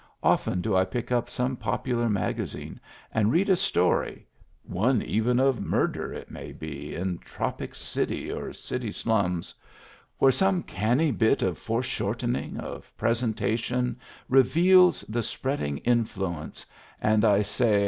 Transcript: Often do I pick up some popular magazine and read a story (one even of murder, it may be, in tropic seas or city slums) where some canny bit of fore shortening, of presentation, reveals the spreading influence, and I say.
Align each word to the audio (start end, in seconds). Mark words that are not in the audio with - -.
Often 0.23 0.61
do 0.61 0.75
I 0.75 0.83
pick 0.83 1.11
up 1.11 1.29
some 1.29 1.55
popular 1.55 2.09
magazine 2.09 2.79
and 3.13 3.31
read 3.31 3.49
a 3.49 3.55
story 3.55 4.25
(one 4.63 5.03
even 5.03 5.39
of 5.39 5.61
murder, 5.61 6.11
it 6.11 6.31
may 6.31 6.51
be, 6.53 6.95
in 6.95 7.19
tropic 7.19 7.75
seas 7.75 8.31
or 8.31 8.51
city 8.51 8.91
slums) 8.91 9.53
where 10.17 10.31
some 10.31 10.63
canny 10.63 11.11
bit 11.11 11.43
of 11.43 11.59
fore 11.59 11.83
shortening, 11.83 12.57
of 12.59 12.91
presentation, 12.97 13.95
reveals 14.27 15.01
the 15.01 15.21
spreading 15.21 15.77
influence, 15.77 16.65
and 16.99 17.23
I 17.23 17.43
say. 17.43 17.79